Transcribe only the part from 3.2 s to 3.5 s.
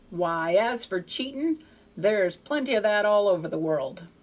over